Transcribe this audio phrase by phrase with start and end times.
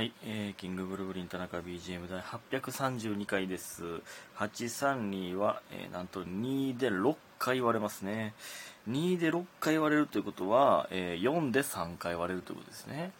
[0.00, 3.82] はい、えー、キングブルーリン田中 BGM 第832回です。
[4.38, 8.32] 832は、えーなんと2で6回割れますね。
[8.88, 13.12] 2で6回割れるということは、えー4で3回割れるということですね。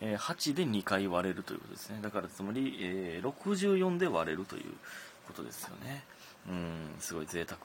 [0.00, 2.00] えー8で2回割れるということですね。
[2.02, 4.64] だからつまり、えー64で割れるという
[5.28, 6.02] ことですよね。
[6.48, 7.60] うん、すごい贅沢、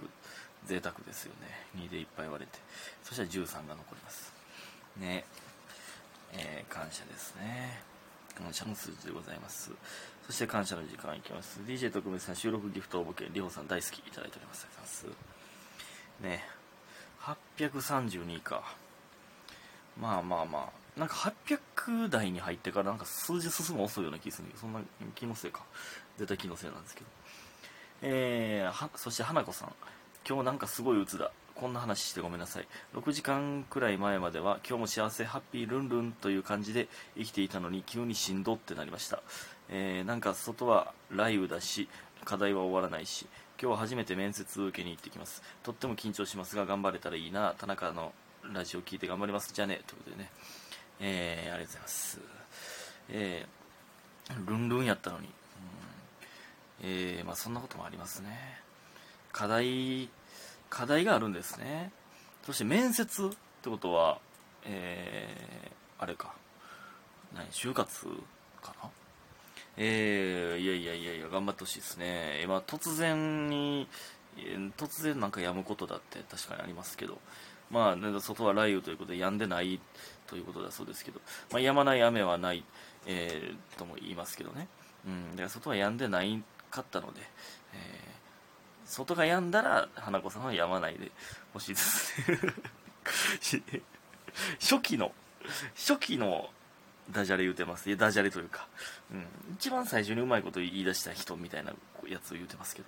[0.68, 1.84] 贅沢ですよね。
[1.84, 2.59] 2でいっぱい割れて。
[3.02, 4.32] そしたら13が残ります。
[4.98, 5.25] ね。
[6.34, 7.95] えー感謝ですね。
[8.36, 9.71] 感謝の数字でございます。
[10.25, 11.59] そして感謝の時間いきます。
[11.66, 14.66] DJ 特別な収録ギフト応募券、りほさん大好きいただいております。
[14.66, 18.05] ありがとうございます。
[18.09, 18.16] ね。
[18.20, 18.63] 832か。
[19.99, 20.99] まあまあまあ。
[20.99, 24.81] なんか800台に入ってからなんか数字進む遅いような気がするんだけど、そんな
[25.15, 25.63] 気のせいか。
[26.17, 27.07] 絶対気のせいなんですけど。
[28.02, 29.73] えー、そして花子さん
[30.27, 32.68] 今日なんかすごい鬱だこんな話してごめんなさい。
[32.94, 39.22] 6時間くらい前までは今日も幸せハッピールンルンという感じで生きていたのに急にしんどってなりました、
[39.70, 41.88] えーなんか外は雷雨だし
[42.26, 43.26] 課題は終わらないし
[43.62, 45.41] 今日は初めて面接受けに行ってきます。
[45.63, 48.12] とっても緊張しますが頑張れたらいいな田中の
[48.54, 49.54] ラジオ聞いて頑張ります。
[49.54, 50.29] じゃあねということでね。
[50.99, 52.20] えー、ありがとうございます。
[53.10, 55.32] えー、ルンルンやったのに、うん。
[56.84, 58.60] えーまあ、そんなこともありますね。
[59.32, 60.10] 課題
[60.76, 61.91] 課題があるんですね。
[62.45, 63.29] そして面接っ
[63.62, 64.19] てことは
[64.66, 66.34] えー、あれか。
[67.34, 68.07] 何就活
[68.62, 68.90] かな？
[69.78, 72.41] えー、いやいやいやいや頑張ってほしいですね。
[72.44, 73.88] 今突然に
[74.78, 77.19] 突然なんか止むことだって確かにありますけど。
[77.72, 79.79] まあ、外は雷雨ということで止んでない
[80.28, 81.19] ということだそうですけど、
[81.51, 82.63] まあ、止まない雨はない、
[83.07, 84.67] えーとも言いますけどね、
[85.07, 87.22] うん、だから外は止んでないかったので、
[87.73, 88.25] えー
[88.86, 91.12] 外が止んだら花子さんは止まないで
[91.53, 92.38] ほしいですね。
[94.59, 95.14] 初期の
[95.75, 96.50] 初期の
[97.12, 97.88] ダジャレ言うてます。
[97.88, 98.68] いやダジャレというか、
[99.12, 99.25] うん、
[99.56, 101.74] 一番最初にうまいこと言い出した人みたいな
[102.08, 102.88] やつを言うてますけど。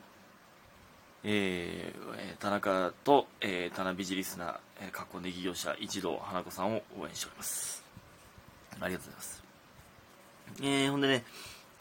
[1.24, 7.84] えー田中と、えー、田辺美リスナー、えー、かっこネギ業者一同花子さんを応援しております。
[8.80, 9.44] ありがとうございます。
[10.62, 11.24] えー、ほんでね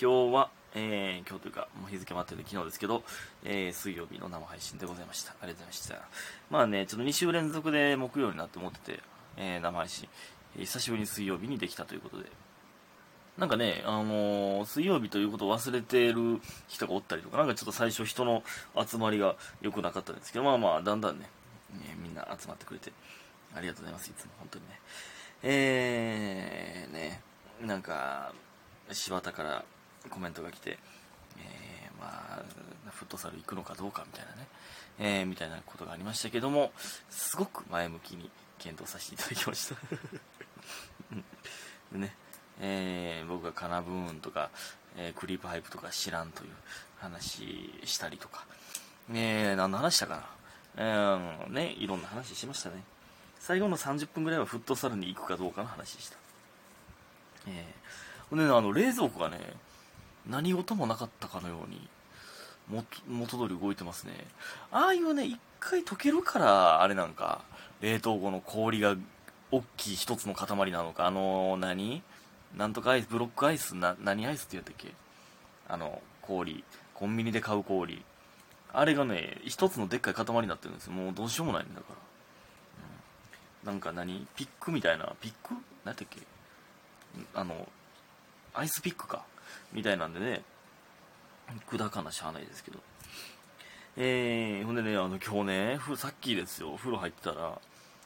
[0.00, 3.02] 今日は、えー今日というかもう日付待ってる昨日ですけど、
[3.44, 5.32] えー水曜日の生配信でございました。
[5.40, 5.94] ありがとうございました。
[6.50, 9.00] まあねちょっと2週連続で木曜になって思ってて、
[9.38, 10.06] えー生配信、
[10.56, 12.30] えー久しぶりに水曜日にできたということで。
[13.38, 18.42] なんかね、あのー水曜日ということを忘れてる人がおったりとか、なんかちょっと最初人の
[18.86, 21.28] 集まりが良くなかったんですけど、まあまあ、だんだんね、
[21.72, 22.92] ねみんな集まってくれて、
[23.54, 24.80] ありがとうございます、いつも、本当にね。
[25.42, 27.20] えー、ね、
[27.62, 28.32] なんか、
[28.90, 29.64] 柴田から
[30.08, 30.78] コメントが来て、
[31.38, 32.42] えー、まあ、
[32.90, 34.48] フットサル行くのかどうかみたいなね、
[34.98, 36.72] えー、みたいなことがありましたけども、
[37.10, 39.74] すごく前向きに検討させていただきました。
[41.92, 42.14] で ね、
[42.60, 44.50] えー僕がカナブーンとか、
[44.96, 46.50] えクリープハイプとか知らんという
[46.98, 48.46] 話したりとか、
[49.12, 50.26] えー何の話したかな、
[50.76, 52.82] えーね、いろんな話しましたね。
[53.38, 56.16] 最後の30分ぐらいはフットサルに行くかどうかの話でした。
[57.46, 59.38] えー、ほんでね、あの、冷蔵庫がね、
[60.28, 61.88] 何事もなかったかのように、
[62.68, 64.12] も元通り動いてますね。
[64.72, 67.42] ああいうね、一回溶けるから、あれなんか、
[67.80, 68.96] 冷凍庫の氷が
[69.52, 72.02] 大きい一つの塊なのか、あの何？
[72.56, 74.92] なんとかアイス、ブロックアイス、な、何アイスって言ったっけ？
[75.68, 76.64] あの、氷。
[76.94, 78.02] コンビニで買う氷。
[78.72, 80.92] あれがね、一つのでっかい塊になってるんですよ。
[80.92, 81.86] もうどうしようもないんだか
[83.64, 83.70] ら。
[83.70, 84.26] うん、なんか何？
[84.34, 85.54] ピックみたいな、ピック？
[85.84, 86.20] 何やったっけ？
[87.34, 87.68] あの、
[88.56, 89.24] アイスピックか。
[89.72, 90.42] みたいなんでね、
[91.68, 92.78] 砕かなしゃあないですけど。
[93.96, 97.58] えー、ほんでね、あの、今日ね、ふさっきですよ、お風呂入ってたら、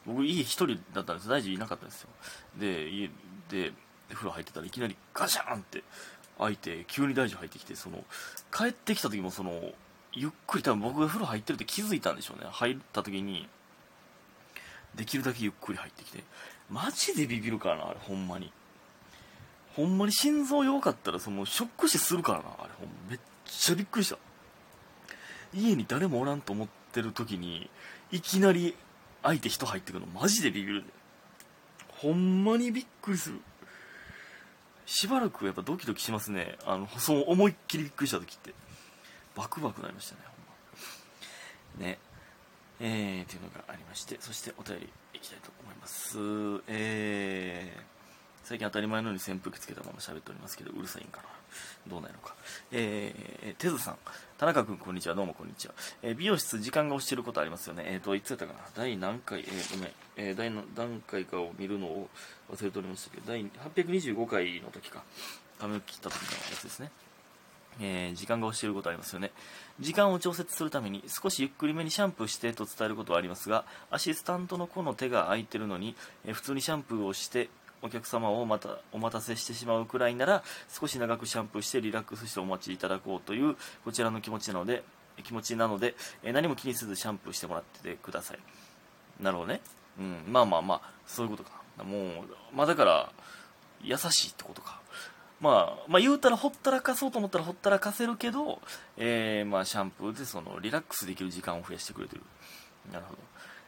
[0.05, 1.29] 僕家一人だったんです。
[1.29, 2.09] 大事いなかったんですよ。
[2.57, 3.09] で家
[3.49, 3.71] で
[4.09, 5.83] 風呂入ってたらいきなりガシャーンって
[6.39, 8.03] 開いて急に大事入ってきてその
[8.51, 9.61] 帰ってきた時もその
[10.11, 12.49] ゆっくり多分僕が風呂入ってるって気づいたんでしょうね。
[12.51, 13.47] 入った時に
[14.95, 16.23] できるだけゆっくり入ってきて。
[16.69, 18.51] マジでビビるからなあれほんまに。
[19.75, 22.69] ほんまに心臓弱かったらそのショック死するからなあれ。
[22.79, 24.17] ほんまめっちゃびっくりした。
[25.53, 27.69] 家に誰もおらんと思ってる時に
[28.11, 28.75] いきなり
[29.23, 30.87] 相手人入ってくるのマジでビビるで。
[31.99, 33.39] ほんまにびっくりする。
[34.85, 36.57] しばらくやっぱドキドキしますね。
[36.65, 38.53] あのその思いっきりびっくりした時って。
[39.35, 41.87] バクバクなりましたねほんま。
[41.87, 41.97] ね。
[42.81, 46.17] えー、っていうのがありましてそしてお便りいきたいと思います。
[46.67, 48.00] えー
[48.43, 51.23] 最近当たり前のように扇風機つけたまま喋っておりますけどうるさいんかな？
[51.87, 52.35] どうなのか。
[52.71, 53.97] えー、てずさん。
[54.37, 55.15] 田中君こんにちは。
[55.15, 57.83] どうもこんにちは、えー美容室時間が押してることありますよね。
[57.87, 58.59] えっ、といつやったかな？
[58.75, 59.41] 第何回？
[59.41, 62.09] えー、ごめん、えー、第何何回かを見るのを
[62.51, 63.45] 忘れておりましたけど第
[63.85, 65.03] 825回の時か。
[65.59, 66.91] 髪を切った時のやつですね。
[67.79, 69.31] えー、時間が押していることありますよね。
[69.79, 75.95] 時間を調節するために少しゆっくりめにシャンプーしてと伝えることはありますが、アシスタントの子の手が空いてるのに、
[76.25, 77.49] えー、普通にシャンプーをして
[77.81, 84.83] お客様をまたお待たせしてしまうくらいなら少し長くシャンプーしてリラックスしてお待ちいただこうというこちらの気持ちなので
[85.23, 88.39] 気持ちなので、え何も気にせずシャンプーしてもらっててください。
[89.19, 89.61] なるほどね。
[89.99, 90.23] うん。
[90.27, 92.11] まあまあまあそういうことかもう
[92.53, 93.11] まあだから
[93.83, 94.79] 優しいってことか。
[95.39, 98.61] まあ、まあ言うたらほったらかそうと思ったらほったらかせるけど、
[98.97, 102.21] えー、まあシャンプーでそのリラックスできる時間を増やしてくれてる。
[102.91, 103.19] なるほど。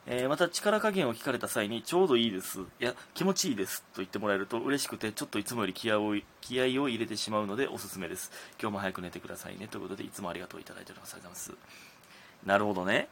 [0.05, 8.31] えー、また力加減を聞かれた際にちょうどいいです、いや、気持ちいいですと言ってもらえると嬉しくて、ちょっといつもより気合を気合を入れてしまうのでおすすめです。
[8.61, 9.67] 今日も早く寝てくださいね。
[9.67, 11.13] ということで、いつもありがとういただいております。
[11.13, 12.47] ありがとうございます。
[12.47, 13.07] なるほどね。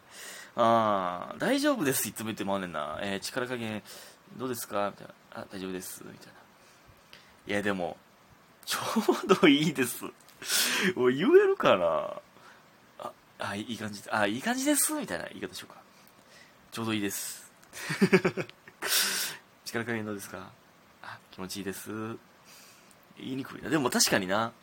[0.58, 2.10] ああ大丈夫です。
[2.10, 3.00] いつも言ってもらうねんな。
[3.02, 3.82] えー、力加減、
[4.38, 4.92] どうですか？
[4.92, 5.42] みたいな。
[5.44, 6.04] あ、大丈夫です。
[6.04, 6.34] みたいな。
[7.48, 7.96] いや、でも、
[8.66, 8.80] ちょ
[9.26, 10.04] うどいいです。
[10.96, 11.12] 言え
[11.48, 12.20] るかな？
[13.00, 14.94] あ、あ、いい感じ、あ、いい感じです。
[14.94, 15.81] みたいな言い方しようか。
[16.72, 17.52] ちょうどいいです。
[19.66, 20.50] 力加減どうですか？
[21.04, 21.90] あ気持ちいいです。
[23.18, 23.70] 言いにくいな。
[23.70, 24.54] でも確かにな。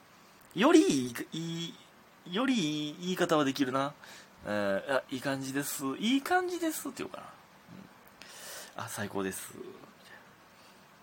[0.55, 1.75] よりいい
[2.33, 3.93] よりいい言い方はできるな、
[4.47, 5.85] えー、あいい感じです。
[5.99, 7.27] いい感じですって言うかな、
[8.79, 9.53] うん、あ最高です。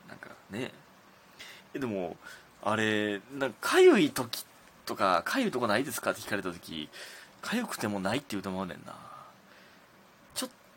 [0.09, 0.71] なんかね。
[1.75, 2.17] えでも
[2.63, 4.43] あれなんかかゆい時
[4.87, 6.11] とかかゆいとこないですか？
[6.11, 6.89] って聞かれた時。
[7.43, 8.95] かゆくてもないって言うと思うねんな。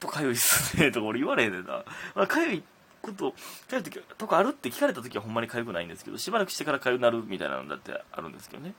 [0.00, 1.84] とかゆいっすねとか俺言われへんねんな。
[2.14, 2.62] まあ、かゆい
[3.02, 3.36] こと、か
[3.72, 8.74] ゆい時とかあるって聞かれた時はほんまにかゆくないんですけど、しばらくしてからかゆなるみたいなのだってあるんですけどね。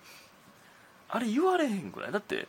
[1.09, 2.11] あれ言われへんくらい？
[2.11, 2.47] だって、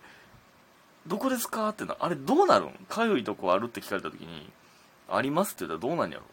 [1.06, 2.72] どこですかってな、あれどうなるん？
[2.88, 4.50] かゆいとこあるって聞かれた時に、
[5.08, 6.24] ありますって言ったらどうなんやろ？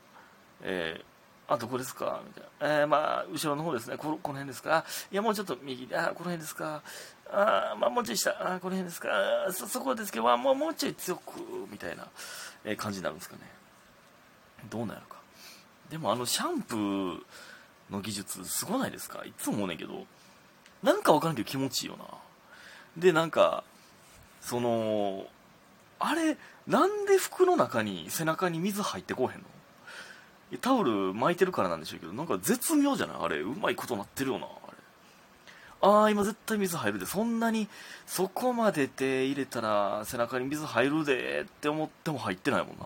[0.64, 1.04] えー、
[1.50, 2.22] あ、どこですか？
[2.28, 2.82] みたいな。
[2.82, 3.96] えー、まあ、後ろの方ですね。
[3.96, 4.84] このこの辺ですか？
[5.12, 6.82] いや、もうちょっと右で、あ、この辺ですか？
[7.30, 9.10] あまあ、もうちょい下、あこの辺ですか？
[9.52, 11.40] そ、そこですけど、まあ、もうもうちょい強く、
[11.72, 12.08] みたいな、
[12.66, 13.42] え、感じになるんですかね。
[14.70, 15.18] どうなるか。
[15.90, 17.22] でも、あの、シャンプー
[17.90, 19.24] の技術、すごないですか？
[19.24, 20.06] いつも思うねんけど、
[20.84, 22.06] なんかわからんけど気持ちいいよな。
[22.98, 23.64] で、なんか、
[24.42, 25.26] その、
[26.00, 29.46] あれ、なんで服の中に背中に水入ってこへんの？
[30.62, 33.18] タオル巻いてるからなんでしょうけど、なんか絶妙じゃない？
[33.20, 34.46] あれ、うまいことなってるよな。
[34.46, 37.68] あれあ、今絶対水入るで、そんなに、
[38.06, 42.86] そこまで手入れたら背中に水入るでって思っても入ってないもんな。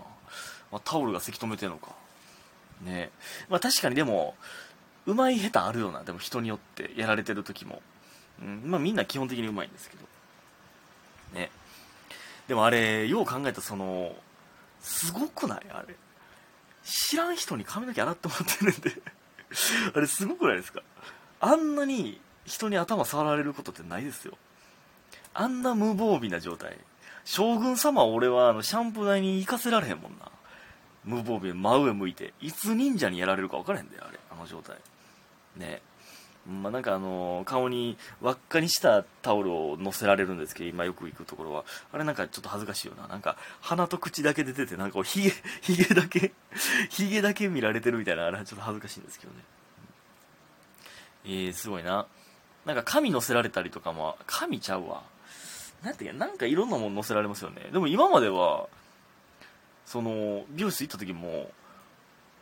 [0.72, 1.90] まあ、タオルがせき止めてんのか。
[2.82, 3.12] ね
[3.48, 4.36] まあ確かにでも、
[5.06, 6.04] うまい下手あるよな。
[6.04, 7.82] でも人によってやられてる時も。
[8.42, 10.04] うん、まあみんな基本的にうまいんですけど。
[11.40, 11.52] ね。
[12.48, 14.16] でもあれ、よう考えたその、
[14.82, 15.62] すごくない？
[15.72, 15.96] あれ。
[16.84, 19.02] 知らん人に髪の毛洗ってもらってるんで。
[19.96, 20.82] あれすごくないですか？
[21.40, 24.38] あんなに人に頭触られることってないですよ。
[25.34, 26.78] あんな無防備な状態。
[27.24, 30.32] 将軍様俺はあのシャンプー台に行かせられへんもんな。
[31.04, 34.20] 無防備真上向いていつ忍者にやられるか分からへんであれ。
[34.32, 34.78] あの状態。
[35.56, 35.82] ね。
[36.48, 46.32] まあ、なんかあの顔に輪っかにしたタオルを乗せられるんですけど今よく行くところはあれなんかちょっと恥ずかしいよななんか鼻と口だけ出ててなんかひげひげだけ
[46.90, 49.40] ひげだけ見られてるみたいなあれはちょっと恥ずかしいんですけどね
[51.26, 52.08] えー、すごいな
[52.66, 55.04] なんか紙載せられたりとかも、紙ちゃうわ。
[55.84, 57.70] なんていうなんかいろんなもの載せられますよね。
[57.72, 58.68] でも今までは、
[59.86, 61.50] その、美容室行った時も、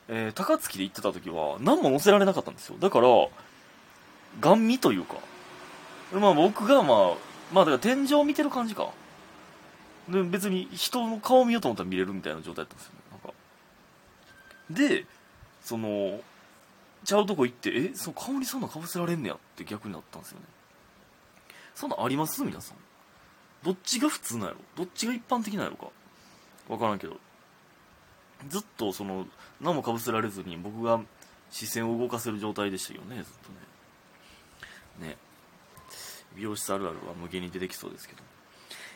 [0.09, 2.75] えー、高槻で行ってた時は、何も載せられなかったんですよ。
[2.79, 3.07] だから、
[4.39, 5.17] ガン見というか、
[6.13, 7.17] まあ僕がまあ、
[7.51, 8.89] まあだから天井を見てる感じか。
[10.07, 12.99] で、別に人の顔見ようと思ったら見れるみたいな状態だったんですよ、ね。
[13.11, 13.33] なんか。
[14.69, 15.05] で、
[15.61, 16.21] その、
[17.05, 20.45] ちゃうとこ行ってえその香りそんなかぶせられんねやって逆になったんですよね。
[21.73, 22.43] そんなあります？
[22.43, 22.77] 皆さん。
[23.63, 24.57] どっちが普通なんやろ？
[24.75, 25.87] どっちが一般的なんやろか？
[26.67, 27.17] 分からんけど。
[28.49, 29.27] ずっとその
[29.61, 30.99] 何もかぶせられずに僕が
[31.51, 33.57] 視線を動かせる状態でしたよねずっとね。
[34.99, 35.17] ね
[36.35, 38.21] 美容室あるあるは無限に出てきそうですけど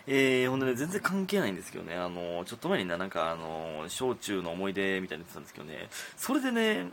[0.06, 6.90] えー、ほんでね、全然関係ないんですけどね、あの、ちょっと前にな、なんか、あの、小中の思い出みたいに言ってたんですけどね、それでね、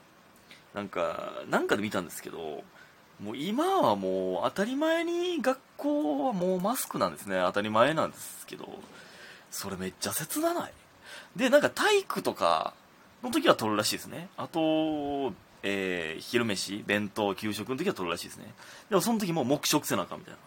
[0.75, 2.63] なんか、なんかで見たんですけど、
[3.21, 7.41] もう今はもう当たり前に学校はもうマスクなんですね。
[7.45, 8.67] 当たり前なんですけど、
[9.51, 10.73] それめっちゃ切なない。
[11.37, 12.73] で、なんか体育とか
[13.23, 14.29] の時は取るらしいですね。
[14.37, 18.53] あと、えー、昼飯、弁当、給食の時は取るらしいですね。
[18.89, 20.39] でもその時も黙食せなあかんみたいな。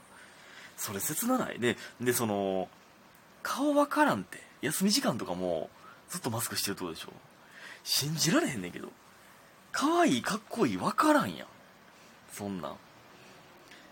[0.77, 1.59] それ切なない。
[1.59, 2.67] で、で、その、
[3.41, 4.41] 顔わからんって。
[4.61, 5.69] 休み時間とかも
[6.09, 7.09] ずっとマスクしてるってことでしょ。
[7.83, 8.89] 信じられへんねんけど。
[9.73, 11.47] 可愛いかっこいい分からんやん
[12.31, 12.75] そんなん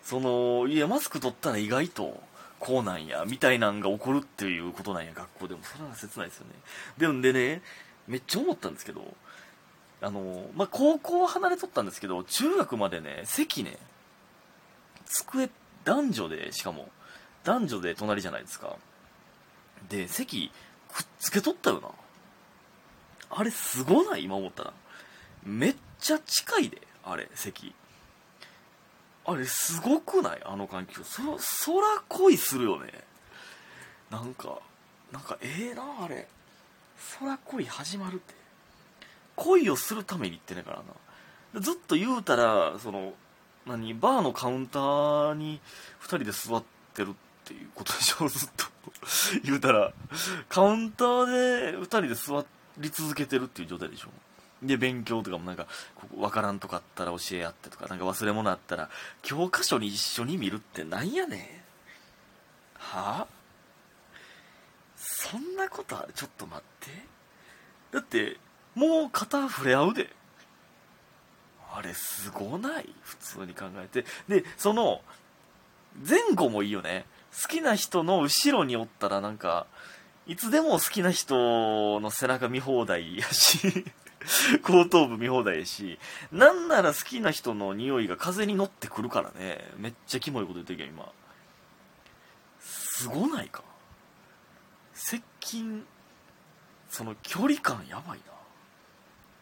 [0.03, 2.21] そのいやマスク取ったら意外と
[2.59, 6.53] こうなんやみたいなんが起こるっていうことなんや学校でもそれは切ないですよね
[6.99, 7.61] でもでね
[8.07, 9.01] めっちゃ思ったんですけど
[10.01, 13.77] あのまあ高校は離れとったんですけど中学までね席ね
[15.05, 15.49] 机
[15.83, 16.89] 男女でしかも
[17.43, 18.75] 男女で隣じゃないですか。
[19.89, 20.51] で席
[20.93, 21.89] くっつけとったよな。
[23.29, 24.23] あれすごない？
[24.23, 24.73] 今思ったら。
[25.43, 27.73] めっちゃ近いであれ席。
[29.25, 30.41] あれすごくない？
[30.43, 31.03] あの環境。
[31.03, 32.91] そそら恋するよね。
[34.09, 34.59] なんか
[35.11, 36.27] なんかええ、なあれ。
[36.97, 38.33] そら恋始まるって。
[39.41, 40.83] 恋をするために言ってねから
[41.53, 41.61] な。
[41.61, 43.13] ずっと言うたらその
[43.65, 45.59] 何バーのカウンターに
[46.01, 47.13] 2人で座ってるっ
[47.45, 48.27] ていうことでしょ。
[48.29, 48.65] ずっと
[49.43, 49.93] 言うたら。
[50.47, 52.45] カウンターで2人で座
[52.77, 54.09] り続けてるっていう状態でしょ。
[54.61, 58.91] で勉強とかもなんかここ分からんとかあったら教え合ってとかなんか忘れ物あったら
[59.23, 61.39] 教科書に一緒に見るってなんやねん。
[62.77, 63.27] はあ？
[64.95, 66.91] そんなことあるちょっと待って。
[67.91, 68.37] だって
[68.75, 70.09] もう肩触れ合うで。
[71.73, 72.89] あれすごない？
[73.01, 74.05] 普通に考えて。
[74.27, 75.01] でその
[76.07, 77.05] 前後もいいよね。
[77.41, 79.67] 好きな人の後ろにおったらなんか
[80.27, 83.85] いつでも好きな人の背中見放題やし
[84.63, 85.97] 後頭部見放題やし
[86.31, 89.65] なんなら好きな人の匂いが風に乗ってくるからね。
[89.77, 91.09] めっちゃキモいこと言ってるけど今。
[92.59, 93.63] すごないか？
[94.93, 95.85] 接近
[96.89, 98.33] その距離感やばいな。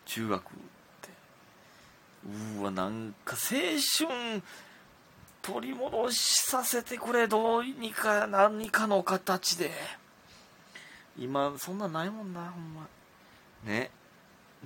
[0.09, 0.43] 中学っ
[1.01, 1.09] て
[2.57, 4.41] うわなんか青春
[5.43, 9.71] 取り戻しさせてくれどうにか何かの形で。
[11.17, 12.87] 今そんなんないもんなほんま。
[13.65, 13.91] ね。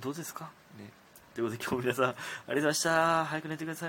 [0.00, 0.50] どうですか？
[0.78, 0.90] ね。
[1.34, 3.24] ということで今日皆さんありがとうございました。
[3.26, 3.82] 早く寝てください。